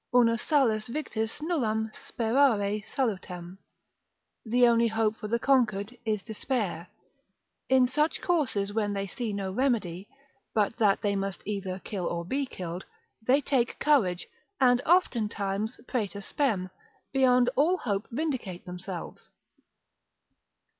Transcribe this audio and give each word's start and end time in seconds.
Una 0.15 0.35
salus 0.35 0.87
victis 0.87 1.39
nullam 1.43 1.91
sperare 1.93 2.83
salutem, 2.91 3.59
the 4.43 4.65
only 4.67 4.87
hope 4.87 5.15
for 5.15 5.27
the 5.27 5.37
conquered 5.37 5.95
is 6.05 6.23
despair. 6.23 6.87
In 7.69 7.85
such 7.85 8.19
courses 8.19 8.73
when 8.73 8.93
they 8.93 9.05
see 9.05 9.31
no 9.31 9.51
remedy, 9.51 10.07
but 10.55 10.75
that 10.77 11.01
they 11.03 11.15
must 11.15 11.43
either 11.45 11.77
kill 11.77 12.07
or 12.07 12.25
be 12.25 12.47
killed, 12.47 12.83
they 13.27 13.41
take 13.41 13.77
courage, 13.77 14.27
and 14.59 14.81
oftentimes, 14.87 15.79
praeter 15.87 16.23
spem, 16.23 16.71
beyond 17.13 17.51
all 17.55 17.77
hope 17.77 18.07
vindicate 18.09 18.65
themselves. 18.65 19.29